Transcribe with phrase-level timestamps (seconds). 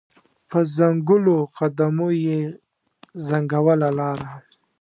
[0.49, 2.39] په ځنګولو قدمو یې
[3.25, 4.31] ځنګوله لاره